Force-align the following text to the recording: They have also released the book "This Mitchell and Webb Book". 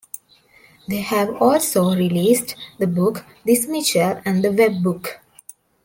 They 0.87 1.01
have 1.01 1.35
also 1.39 1.93
released 1.95 2.55
the 2.79 2.87
book 2.87 3.23
"This 3.45 3.67
Mitchell 3.67 4.19
and 4.25 4.41
Webb 4.57 4.81
Book". 4.81 5.19